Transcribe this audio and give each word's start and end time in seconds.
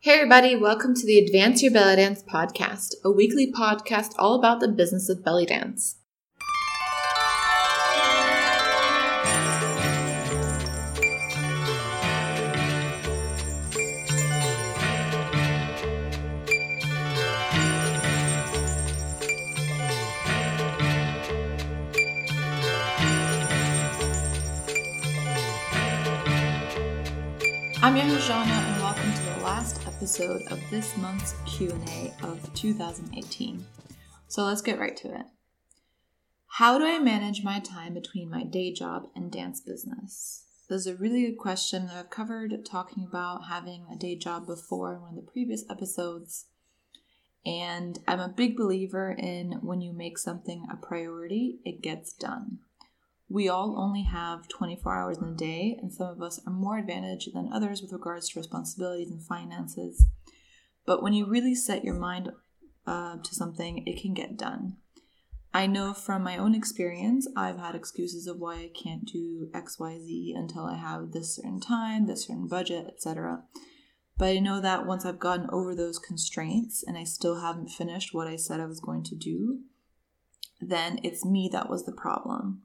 Hey, 0.00 0.12
everybody, 0.12 0.54
welcome 0.54 0.94
to 0.94 1.04
the 1.04 1.18
Advance 1.18 1.60
Your 1.60 1.72
Belly 1.72 1.96
Dance 1.96 2.22
podcast, 2.22 2.94
a 3.04 3.10
weekly 3.10 3.50
podcast 3.50 4.12
all 4.16 4.36
about 4.38 4.60
the 4.60 4.68
business 4.68 5.08
of 5.08 5.24
belly 5.24 5.44
dance. 5.44 5.96
I'm 27.82 27.96
your 27.96 28.06
host, 28.06 28.28
episode 29.98 30.46
of 30.52 30.60
this 30.70 30.96
month's 30.98 31.34
Q&A 31.44 32.14
of 32.22 32.54
2018. 32.54 33.66
So 34.28 34.44
let's 34.44 34.62
get 34.62 34.78
right 34.78 34.96
to 34.98 35.12
it. 35.12 35.26
How 36.46 36.78
do 36.78 36.86
I 36.86 37.00
manage 37.00 37.42
my 37.42 37.58
time 37.58 37.94
between 37.94 38.30
my 38.30 38.44
day 38.44 38.72
job 38.72 39.08
and 39.16 39.28
dance 39.28 39.60
business? 39.60 40.44
This 40.68 40.82
is 40.82 40.86
a 40.86 40.94
really 40.94 41.26
good 41.26 41.36
question 41.36 41.88
that 41.88 41.96
I've 41.96 42.10
covered 42.10 42.64
talking 42.64 43.02
about 43.02 43.46
having 43.48 43.86
a 43.92 43.96
day 43.96 44.14
job 44.14 44.46
before 44.46 44.94
in 44.94 45.00
one 45.00 45.10
of 45.10 45.16
the 45.16 45.32
previous 45.32 45.64
episodes. 45.68 46.46
And 47.44 47.98
I'm 48.06 48.20
a 48.20 48.28
big 48.28 48.56
believer 48.56 49.10
in 49.10 49.54
when 49.62 49.80
you 49.80 49.92
make 49.92 50.16
something 50.16 50.64
a 50.70 50.76
priority, 50.76 51.58
it 51.64 51.82
gets 51.82 52.12
done. 52.12 52.60
We 53.30 53.48
all 53.48 53.78
only 53.78 54.02
have 54.04 54.48
24 54.48 54.94
hours 54.94 55.18
in 55.18 55.24
a 55.24 55.32
day, 55.32 55.76
and 55.80 55.92
some 55.92 56.08
of 56.08 56.22
us 56.22 56.40
are 56.46 56.52
more 56.52 56.78
advantaged 56.78 57.34
than 57.34 57.52
others 57.52 57.82
with 57.82 57.92
regards 57.92 58.30
to 58.30 58.40
responsibilities 58.40 59.10
and 59.10 59.22
finances. 59.22 60.06
But 60.86 61.02
when 61.02 61.12
you 61.12 61.26
really 61.26 61.54
set 61.54 61.84
your 61.84 61.94
mind 61.94 62.30
uh, 62.86 63.18
to 63.22 63.34
something, 63.34 63.86
it 63.86 64.00
can 64.00 64.14
get 64.14 64.38
done. 64.38 64.78
I 65.52 65.66
know 65.66 65.92
from 65.92 66.22
my 66.22 66.38
own 66.38 66.54
experience, 66.54 67.28
I've 67.36 67.58
had 67.58 67.74
excuses 67.74 68.26
of 68.26 68.38
why 68.38 68.54
I 68.54 68.70
can't 68.74 69.04
do 69.04 69.50
XYZ 69.52 70.36
until 70.36 70.64
I 70.64 70.76
have 70.76 71.12
this 71.12 71.36
certain 71.36 71.60
time, 71.60 72.06
this 72.06 72.26
certain 72.26 72.48
budget, 72.48 72.86
etc. 72.86 73.42
But 74.16 74.28
I 74.28 74.38
know 74.38 74.60
that 74.60 74.86
once 74.86 75.04
I've 75.04 75.18
gotten 75.18 75.48
over 75.50 75.74
those 75.74 75.98
constraints 75.98 76.82
and 76.86 76.98
I 76.98 77.04
still 77.04 77.40
haven't 77.40 77.70
finished 77.70 78.14
what 78.14 78.26
I 78.26 78.36
said 78.36 78.60
I 78.60 78.66
was 78.66 78.80
going 78.80 79.04
to 79.04 79.14
do, 79.14 79.60
then 80.60 80.98
it's 81.02 81.24
me 81.24 81.48
that 81.52 81.70
was 81.70 81.84
the 81.84 81.92
problem. 81.92 82.62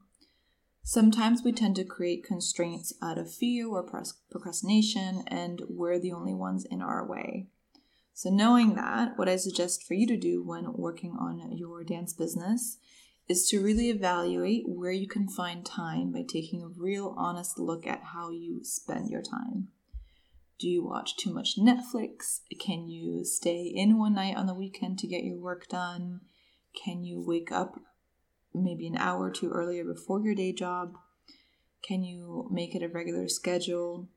Sometimes 0.86 1.42
we 1.42 1.50
tend 1.50 1.76
to 1.76 1.84
create 1.84 2.22
constraints 2.22 2.92
out 3.00 3.16
of 3.16 3.32
fear 3.32 3.66
or 3.66 3.82
procrastination, 4.30 5.24
and 5.28 5.62
we're 5.66 5.98
the 5.98 6.12
only 6.12 6.34
ones 6.34 6.66
in 6.66 6.82
our 6.82 7.06
way. 7.06 7.46
So, 8.12 8.28
knowing 8.28 8.74
that, 8.74 9.16
what 9.16 9.26
I 9.26 9.36
suggest 9.36 9.82
for 9.82 9.94
you 9.94 10.06
to 10.06 10.16
do 10.18 10.44
when 10.44 10.74
working 10.74 11.16
on 11.18 11.56
your 11.56 11.84
dance 11.84 12.12
business 12.12 12.76
is 13.26 13.48
to 13.48 13.62
really 13.62 13.88
evaluate 13.88 14.64
where 14.68 14.92
you 14.92 15.08
can 15.08 15.26
find 15.26 15.64
time 15.64 16.12
by 16.12 16.22
taking 16.22 16.62
a 16.62 16.68
real 16.68 17.14
honest 17.16 17.58
look 17.58 17.86
at 17.86 18.02
how 18.12 18.28
you 18.28 18.62
spend 18.62 19.08
your 19.08 19.22
time. 19.22 19.68
Do 20.58 20.68
you 20.68 20.84
watch 20.84 21.16
too 21.16 21.32
much 21.32 21.56
Netflix? 21.58 22.40
Can 22.60 22.88
you 22.88 23.24
stay 23.24 23.62
in 23.62 23.98
one 23.98 24.14
night 24.14 24.36
on 24.36 24.46
the 24.46 24.54
weekend 24.54 24.98
to 24.98 25.06
get 25.06 25.24
your 25.24 25.38
work 25.38 25.66
done? 25.66 26.20
Can 26.74 27.04
you 27.04 27.24
wake 27.26 27.50
up 27.50 27.80
maybe 28.54 28.86
an 28.86 28.96
hour 28.96 29.24
or 29.24 29.30
two 29.30 29.50
earlier 29.50 29.84
before 29.84 30.20
your 30.20 30.34
day 30.34 30.52
job? 30.52 30.94
Can 31.82 32.02
you 32.02 32.48
make 32.50 32.74
it 32.74 32.82
a 32.82 32.88
regular 32.88 33.28
schedule 33.28 34.08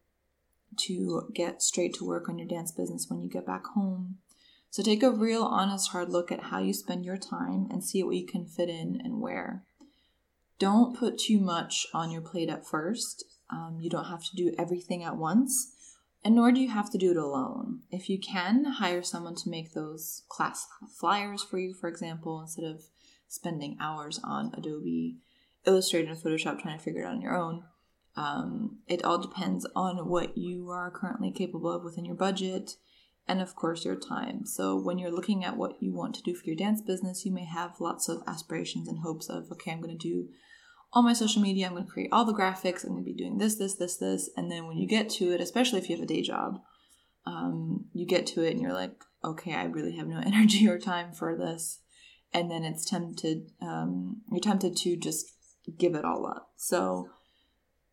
to 0.80 1.30
get 1.34 1.62
straight 1.62 1.94
to 1.96 2.06
work 2.06 2.30
on 2.30 2.38
your 2.38 2.48
dance 2.48 2.72
business 2.72 3.08
when 3.10 3.22
you 3.22 3.30
get 3.30 3.46
back 3.46 3.66
home? 3.66 4.18
So 4.70 4.84
take 4.84 5.04
a 5.04 5.12
real 5.12 5.44
honest 5.44 5.92
hard 5.92 6.10
look 6.10 6.32
at 6.32 6.44
how 6.44 6.60
you 6.60 6.74
spend 6.74 7.06
your 7.06 7.18
time 7.18 7.68
and 7.72 7.84
see 7.84 8.04
what 8.04 8.16
you 8.16 8.26
can 8.26 8.46
fit 8.46 8.70
in 8.70 9.02
and 9.04 9.22
where. 9.22 9.64
Don't 10.60 10.98
put 10.98 11.18
too 11.18 11.40
much 11.40 11.88
on 11.94 12.12
your 12.12 12.22
plate 12.22 12.50
at 12.50 12.68
first. 12.68 13.24
Um, 13.50 13.78
you 13.80 13.90
don't 13.90 14.06
have 14.06 14.24
to 14.26 14.36
do 14.36 14.54
everything 14.58 15.04
at 15.04 15.18
once, 15.18 15.74
and 16.24 16.36
nor 16.36 16.52
do 16.52 16.60
you 16.60 16.70
have 16.70 16.90
to 16.92 16.98
do 16.98 17.12
it 17.12 17.18
alone. 17.18 17.82
If 17.92 18.10
you 18.10 18.20
can, 18.20 18.66
hire 18.66 19.04
someone 19.04 19.36
to 19.36 19.50
make 19.50 19.74
those 19.74 20.24
class 20.30 20.68
flyers 21.00 21.44
for 21.44 21.58
you, 21.58 21.74
for 21.74 21.88
example, 21.88 22.42
instead 22.42 22.66
of 22.66 22.84
spending 23.28 23.78
hours 23.80 24.20
on 24.24 24.52
Adobe 24.58 25.18
Illustrator 25.66 26.10
and 26.12 26.18
Photoshop 26.18 26.62
trying 26.62 26.78
to 26.78 26.84
figure 26.84 27.02
it 27.02 27.06
out 27.06 27.16
on 27.16 27.22
your 27.22 27.36
own. 27.36 27.64
Um, 28.16 28.80
it 28.88 29.04
all 29.04 29.20
depends 29.20 29.68
on 29.76 30.10
what 30.10 30.38
you 30.38 30.70
are 30.72 30.90
currently 30.90 31.32
capable 31.32 31.72
of 31.72 31.84
within 31.84 32.06
your 32.06 32.16
budget 32.16 32.72
and, 33.28 33.42
of 33.42 33.56
course, 33.56 33.86
your 33.86 33.96
time. 33.96 34.46
So, 34.46 34.80
when 34.80 34.98
you're 34.98 35.12
looking 35.12 35.44
at 35.44 35.58
what 35.58 35.82
you 35.82 35.94
want 35.94 36.16
to 36.16 36.24
do 36.24 36.34
for 36.34 36.46
your 36.46 36.56
dance 36.56 36.82
business, 36.82 37.26
you 37.26 37.32
may 37.32 37.46
have 37.46 37.82
lots 37.82 38.08
of 38.08 38.24
aspirations 38.26 38.88
and 38.88 39.00
hopes 39.00 39.30
of, 39.30 39.52
okay, 39.52 39.72
I'm 39.72 39.82
going 39.82 39.96
to 39.96 40.10
do 40.10 40.30
all 40.94 41.04
my 41.04 41.14
social 41.14 41.42
media, 41.42 41.68
I'm 41.68 41.74
going 41.74 41.86
to 41.86 41.92
create 41.92 42.10
all 42.12 42.26
the 42.26 42.34
graphics, 42.34 42.84
I'm 42.84 42.92
going 42.92 43.04
to 43.04 43.12
be 43.12 43.14
doing 43.14 43.38
this, 43.38 43.56
this, 43.56 43.76
this, 43.76 43.98
this. 43.98 44.30
And 44.38 44.50
then 44.50 44.66
when 44.66 44.78
you 44.78 44.88
get 44.88 45.10
to 45.12 45.34
it, 45.34 45.42
especially 45.42 45.80
if 45.80 45.90
you 45.90 45.96
have 45.98 46.04
a 46.04 46.08
day 46.08 46.22
job, 46.22 46.62
um, 47.26 47.86
you 47.94 48.08
get 48.08 48.26
to 48.28 48.42
it 48.42 48.52
and 48.52 48.62
you're 48.62 48.74
like, 48.74 49.04
okay, 49.24 49.54
I 49.54 49.66
really 49.66 49.98
have 49.98 50.08
no 50.08 50.20
energy 50.26 50.68
or 50.68 50.80
time 50.80 51.12
for 51.12 51.36
this 51.38 51.80
and 52.38 52.52
then 52.52 52.64
it's 52.64 52.86
tempted 52.86 53.52
um, 53.62 54.22
you're 54.32 54.40
tempted 54.40 54.76
to 54.78 54.96
just 54.96 55.34
give 55.78 55.96
it 55.96 56.06
all 56.06 56.26
up. 56.26 56.52
So 56.56 57.10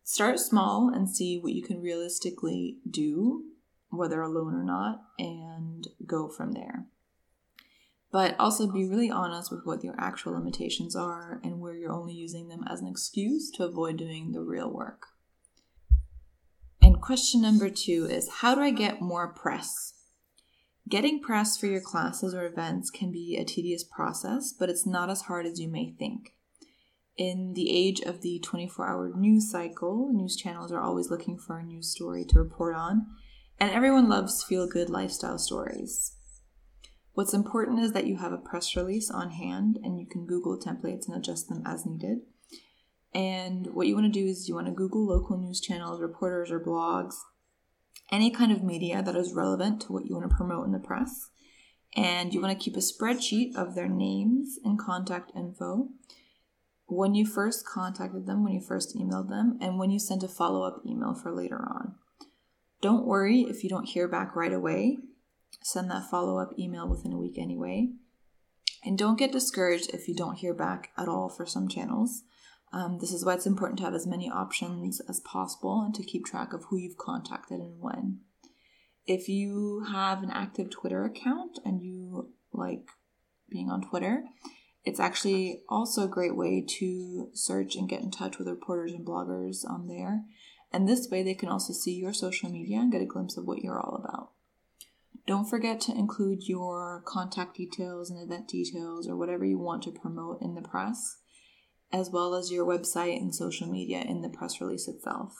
start 0.03 0.39
small 0.39 0.89
and 0.93 1.09
see 1.09 1.39
what 1.39 1.53
you 1.53 1.63
can 1.63 1.81
realistically 1.81 2.77
do 2.89 3.43
whether 3.89 4.21
alone 4.21 4.53
or 4.53 4.63
not 4.63 5.01
and 5.17 5.87
go 6.05 6.27
from 6.27 6.51
there. 6.51 6.85
But 8.11 8.35
also 8.39 8.71
be 8.71 8.87
really 8.87 9.11
honest 9.11 9.51
with 9.51 9.65
what 9.65 9.83
your 9.83 9.95
actual 9.97 10.33
limitations 10.33 10.95
are 10.95 11.41
and 11.43 11.59
where 11.59 11.73
you're 11.73 11.91
only 11.91 12.13
using 12.13 12.47
them 12.47 12.63
as 12.69 12.81
an 12.81 12.87
excuse 12.87 13.51
to 13.51 13.65
avoid 13.65 13.97
doing 13.97 14.31
the 14.31 14.41
real 14.41 14.69
work. 14.69 15.07
And 16.81 17.01
question 17.01 17.41
number 17.41 17.69
two 17.69 18.07
is 18.09 18.29
how 18.29 18.55
do 18.55 18.61
i 18.61 18.69
get 18.69 19.01
more 19.01 19.27
press 19.27 19.94
Getting 20.87 21.19
press 21.19 21.57
for 21.57 21.65
your 21.65 21.81
classes 21.81 22.35
or 22.35 22.45
events 22.45 22.91
can 22.91 23.11
be 23.11 23.37
a 23.37 23.43
tedious 23.43 23.83
process, 23.83 24.53
but 24.53 24.69
it's 24.69 24.85
not 24.85 25.09
as 25.09 25.23
hard 25.23 25.47
as 25.47 25.59
you 25.59 25.67
may 25.67 25.95
think. 25.97 26.33
In 27.17 27.53
the 27.55 27.71
age 27.71 28.01
of 28.01 28.21
the 28.21 28.39
24 28.39 28.87
hour 28.87 29.11
news 29.15 29.49
cycle, 29.49 30.11
news 30.13 30.35
channels 30.35 30.71
are 30.71 30.81
always 30.81 31.09
looking 31.09 31.39
for 31.39 31.57
a 31.57 31.63
news 31.63 31.89
story 31.89 32.23
to 32.25 32.37
report 32.37 32.75
on, 32.75 33.07
and 33.59 33.71
everyone 33.71 34.09
loves 34.09 34.43
feel 34.43 34.67
good 34.67 34.89
lifestyle 34.91 35.39
stories. 35.39 36.15
What's 37.13 37.33
important 37.33 37.79
is 37.79 37.93
that 37.93 38.05
you 38.05 38.17
have 38.17 38.33
a 38.33 38.37
press 38.37 38.75
release 38.75 39.09
on 39.09 39.31
hand 39.31 39.79
and 39.81 39.99
you 39.99 40.05
can 40.05 40.27
Google 40.27 40.59
templates 40.59 41.07
and 41.07 41.15
adjust 41.15 41.47
them 41.47 41.63
as 41.65 41.85
needed. 41.85 42.19
And 43.13 43.73
what 43.73 43.87
you 43.87 43.95
want 43.95 44.13
to 44.13 44.19
do 44.19 44.27
is 44.27 44.47
you 44.47 44.55
want 44.55 44.67
to 44.67 44.73
Google 44.73 45.07
local 45.07 45.37
news 45.37 45.61
channels, 45.61 46.01
reporters, 46.01 46.51
or 46.51 46.59
blogs 46.59 47.15
any 48.15 48.31
kind 48.31 48.51
of 48.51 48.63
media 48.63 49.03
that 49.03 49.15
is 49.15 49.33
relevant 49.33 49.81
to 49.81 49.91
what 49.91 50.05
you 50.05 50.15
want 50.15 50.29
to 50.29 50.35
promote 50.35 50.65
in 50.65 50.71
the 50.71 50.79
press. 50.79 51.29
And 51.95 52.33
you 52.33 52.41
want 52.41 52.57
to 52.57 52.63
keep 52.63 52.75
a 52.75 52.79
spreadsheet 52.79 53.55
of 53.55 53.75
their 53.75 53.87
names 53.87 54.57
and 54.63 54.79
contact 54.79 55.31
info 55.35 55.89
when 56.87 57.15
you 57.15 57.25
first 57.25 57.65
contacted 57.65 58.25
them, 58.25 58.43
when 58.43 58.53
you 58.53 58.61
first 58.61 58.95
emailed 58.95 59.29
them, 59.29 59.57
and 59.59 59.79
when 59.79 59.89
you 59.89 59.99
sent 59.99 60.23
a 60.23 60.27
follow 60.27 60.63
up 60.63 60.81
email 60.85 61.13
for 61.13 61.31
later 61.31 61.57
on. 61.57 61.95
Don't 62.81 63.05
worry 63.05 63.41
if 63.41 63.63
you 63.63 63.69
don't 63.69 63.89
hear 63.89 64.07
back 64.07 64.35
right 64.35 64.53
away. 64.53 64.99
Send 65.63 65.89
that 65.89 66.09
follow 66.09 66.37
up 66.37 66.57
email 66.59 66.87
within 66.87 67.13
a 67.13 67.17
week 67.17 67.37
anyway. 67.37 67.89
And 68.83 68.97
don't 68.97 69.17
get 69.17 69.31
discouraged 69.31 69.89
if 69.93 70.07
you 70.07 70.15
don't 70.15 70.37
hear 70.37 70.53
back 70.53 70.91
at 70.95 71.07
all 71.07 71.27
for 71.27 71.45
some 71.45 71.67
channels. 71.67 72.23
Um, 72.75 72.97
this 72.99 73.13
is 73.13 73.23
why 73.23 73.35
it's 73.35 73.45
important 73.45 73.79
to 73.79 73.85
have 73.85 73.93
as 73.93 74.05
many 74.05 74.29
options 74.29 74.99
as 75.07 75.21
possible 75.21 75.81
and 75.81 75.95
to 75.95 76.03
keep 76.03 76.25
track 76.25 76.51
of 76.51 76.65
who 76.65 76.75
you've 76.75 76.97
contacted 76.97 77.61
and 77.61 77.79
when. 77.79 78.19
If 79.07 79.29
you 79.29 79.85
have 79.89 80.21
an 80.21 80.29
active 80.29 80.69
Twitter 80.71 81.05
account 81.05 81.57
and 81.63 81.81
you 81.81 82.33
like 82.51 82.89
being 83.49 83.69
on 83.69 83.81
Twitter, 83.81 84.25
it's 84.83 84.99
actually 84.99 85.61
also 85.69 86.03
a 86.03 86.09
great 86.09 86.35
way 86.35 86.65
to 86.79 87.29
search 87.33 87.77
and 87.77 87.87
get 87.87 88.01
in 88.01 88.11
touch 88.11 88.37
with 88.37 88.49
reporters 88.49 88.91
and 88.91 89.07
bloggers 89.07 89.59
on 89.65 89.87
there. 89.87 90.25
And 90.73 90.85
this 90.85 91.07
way, 91.09 91.23
they 91.23 91.33
can 91.33 91.47
also 91.47 91.71
see 91.71 91.93
your 91.93 92.11
social 92.11 92.49
media 92.49 92.79
and 92.79 92.91
get 92.91 93.01
a 93.01 93.05
glimpse 93.05 93.37
of 93.37 93.45
what 93.45 93.59
you're 93.59 93.79
all 93.79 93.95
about. 93.95 94.31
Don't 95.25 95.49
forget 95.49 95.79
to 95.81 95.93
include 95.93 96.49
your 96.49 97.01
contact 97.05 97.55
details 97.55 98.09
and 98.09 98.21
event 98.21 98.49
details 98.49 99.07
or 99.07 99.15
whatever 99.15 99.45
you 99.45 99.57
want 99.57 99.83
to 99.83 99.91
promote 99.91 100.41
in 100.41 100.55
the 100.55 100.61
press 100.61 101.19
as 101.91 102.09
well 102.09 102.35
as 102.35 102.51
your 102.51 102.65
website 102.65 103.17
and 103.17 103.33
social 103.33 103.67
media 103.67 104.01
in 104.01 104.21
the 104.21 104.29
press 104.29 104.59
release 104.59 104.87
itself. 104.87 105.33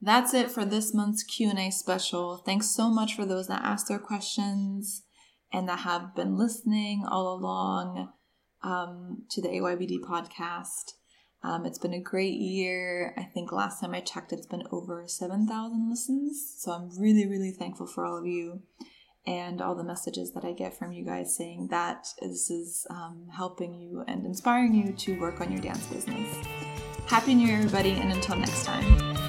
That's 0.00 0.34
it 0.34 0.50
for 0.50 0.64
this 0.64 0.92
month's 0.92 1.22
Q&A 1.22 1.70
special. 1.70 2.36
Thanks 2.36 2.68
so 2.68 2.90
much 2.90 3.14
for 3.14 3.24
those 3.24 3.48
that 3.48 3.64
asked 3.64 3.88
their 3.88 3.98
questions 3.98 5.02
and 5.52 5.68
that 5.68 5.80
have 5.80 6.14
been 6.14 6.36
listening 6.36 7.04
all 7.08 7.34
along 7.34 8.12
um, 8.62 9.22
to 9.30 9.40
the 9.40 9.48
AYBD 9.48 10.00
podcast. 10.00 10.92
Um, 11.42 11.64
it's 11.64 11.78
been 11.78 11.94
a 11.94 12.00
great 12.00 12.34
year. 12.34 13.14
I 13.16 13.22
think 13.22 13.52
last 13.52 13.80
time 13.80 13.94
I 13.94 14.00
checked, 14.00 14.32
it's 14.32 14.46
been 14.46 14.64
over 14.70 15.04
7,000 15.06 15.88
listens. 15.88 16.54
So 16.58 16.72
I'm 16.72 16.90
really, 16.98 17.26
really 17.26 17.52
thankful 17.52 17.86
for 17.86 18.04
all 18.04 18.18
of 18.18 18.26
you 18.26 18.62
and 19.26 19.60
all 19.60 19.74
the 19.74 19.84
messages 19.84 20.32
that 20.32 20.44
I 20.44 20.52
get 20.52 20.76
from 20.76 20.92
you 20.92 21.04
guys 21.04 21.36
saying 21.36 21.68
that 21.68 22.08
this 22.20 22.50
is 22.50 22.86
um, 22.90 23.28
helping 23.32 23.74
you 23.74 24.04
and 24.06 24.24
inspiring 24.24 24.74
you 24.74 24.92
to 24.92 25.18
work 25.18 25.40
on 25.40 25.50
your 25.50 25.60
dance 25.60 25.86
business. 25.86 26.36
Happy 27.06 27.34
New 27.34 27.46
Year, 27.46 27.58
everybody, 27.58 27.92
and 27.92 28.12
until 28.12 28.36
next 28.36 28.64
time. 28.64 29.25